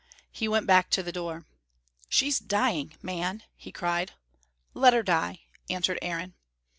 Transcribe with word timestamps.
He 0.31 0.47
went 0.47 0.65
back 0.65 0.89
to 0.89 1.03
the 1.03 1.11
door. 1.11 1.45
"She's 2.09 2.39
dying, 2.39 2.95
man!" 3.03 3.43
he 3.55 3.71
cried. 3.71 4.13
"Let 4.73 4.93
her 4.95 5.03
die!" 5.03 5.41
answered 5.69 5.99
Aaron. 6.01 6.33